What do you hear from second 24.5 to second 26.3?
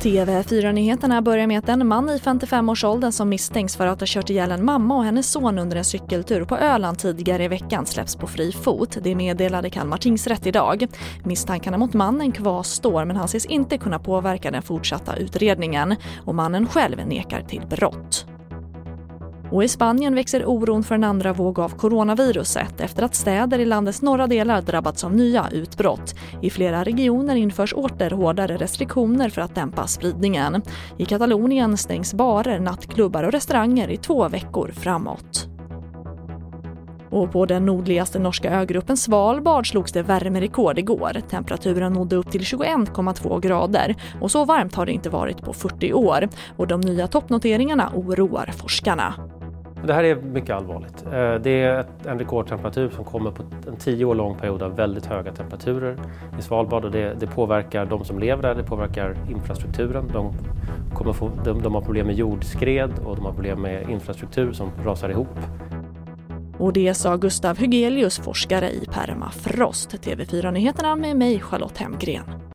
drabbats av nya utbrott.